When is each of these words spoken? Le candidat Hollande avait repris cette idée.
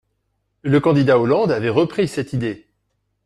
Le 0.63 0.79
candidat 0.79 1.19
Hollande 1.19 1.51
avait 1.51 1.69
repris 1.69 2.07
cette 2.07 2.33
idée. 2.33 2.65